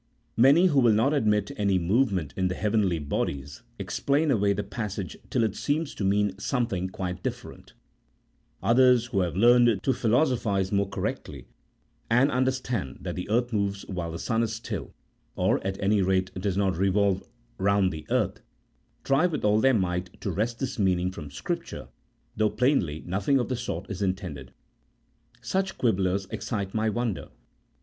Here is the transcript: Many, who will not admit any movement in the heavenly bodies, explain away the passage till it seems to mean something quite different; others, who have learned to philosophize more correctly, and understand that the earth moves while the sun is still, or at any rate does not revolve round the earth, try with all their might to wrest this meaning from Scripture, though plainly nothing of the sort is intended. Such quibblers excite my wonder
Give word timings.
Many, 0.35 0.65
who 0.65 0.79
will 0.79 0.93
not 0.93 1.13
admit 1.13 1.51
any 1.57 1.77
movement 1.77 2.33
in 2.35 2.47
the 2.47 2.55
heavenly 2.55 2.97
bodies, 2.97 3.61
explain 3.77 4.31
away 4.31 4.51
the 4.51 4.63
passage 4.63 5.15
till 5.29 5.43
it 5.43 5.55
seems 5.55 5.93
to 5.93 6.03
mean 6.03 6.35
something 6.39 6.89
quite 6.89 7.21
different; 7.21 7.73
others, 8.63 9.05
who 9.05 9.19
have 9.19 9.35
learned 9.35 9.83
to 9.83 9.93
philosophize 9.93 10.71
more 10.71 10.89
correctly, 10.89 11.45
and 12.09 12.31
understand 12.31 12.97
that 13.01 13.13
the 13.15 13.29
earth 13.29 13.53
moves 13.53 13.85
while 13.87 14.11
the 14.11 14.17
sun 14.17 14.41
is 14.41 14.55
still, 14.55 14.91
or 15.35 15.63
at 15.63 15.79
any 15.79 16.01
rate 16.01 16.33
does 16.33 16.57
not 16.57 16.77
revolve 16.77 17.23
round 17.59 17.91
the 17.93 18.07
earth, 18.09 18.41
try 19.03 19.27
with 19.27 19.45
all 19.45 19.59
their 19.59 19.75
might 19.75 20.19
to 20.19 20.31
wrest 20.31 20.57
this 20.57 20.79
meaning 20.79 21.11
from 21.11 21.29
Scripture, 21.29 21.89
though 22.35 22.49
plainly 22.49 23.03
nothing 23.05 23.37
of 23.39 23.49
the 23.49 23.55
sort 23.55 23.87
is 23.87 24.01
intended. 24.01 24.51
Such 25.43 25.77
quibblers 25.77 26.25
excite 26.31 26.73
my 26.73 26.89
wonder 26.89 27.27